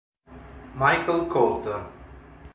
[0.73, 1.77] Michael Coulter